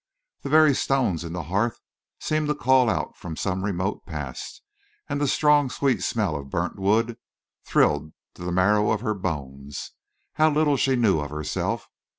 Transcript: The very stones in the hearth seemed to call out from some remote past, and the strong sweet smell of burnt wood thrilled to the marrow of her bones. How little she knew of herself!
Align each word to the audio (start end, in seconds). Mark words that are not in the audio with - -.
The 0.41 0.49
very 0.49 0.73
stones 0.73 1.23
in 1.23 1.33
the 1.33 1.43
hearth 1.43 1.79
seemed 2.19 2.47
to 2.47 2.55
call 2.55 2.89
out 2.89 3.15
from 3.15 3.35
some 3.37 3.63
remote 3.63 4.03
past, 4.07 4.63
and 5.07 5.21
the 5.21 5.27
strong 5.27 5.69
sweet 5.69 6.01
smell 6.01 6.35
of 6.35 6.49
burnt 6.49 6.79
wood 6.79 7.19
thrilled 7.65 8.11
to 8.33 8.41
the 8.41 8.51
marrow 8.51 8.89
of 8.89 9.01
her 9.01 9.13
bones. 9.13 9.91
How 10.33 10.49
little 10.49 10.75
she 10.75 10.95
knew 10.95 11.19
of 11.19 11.29
herself! 11.29 11.87